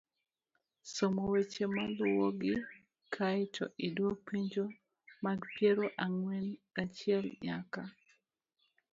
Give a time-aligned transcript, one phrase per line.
[0.93, 2.53] Som weche maluwogi
[3.13, 4.65] kae to idwok penjo
[5.23, 7.81] mag piero ang'wen gachiel nyaka